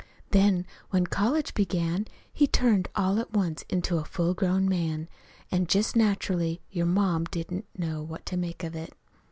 Then 0.31 0.65
when 0.89 1.05
college 1.05 1.53
began 1.53 2.07
he 2.33 2.47
turned 2.47 2.89
all 2.95 3.19
at 3.19 3.33
once 3.33 3.63
into 3.69 3.99
a 3.99 4.03
full 4.03 4.33
grown 4.33 4.67
man. 4.67 5.07
An' 5.51 5.67
just 5.67 5.95
naturally 5.95 6.59
your 6.71 6.87
ma 6.87 7.19
didn't 7.29 7.65
know 7.77 8.01
what 8.01 8.25
to 8.25 8.35
make 8.35 8.63
of 8.63 8.75
it. 8.75 8.93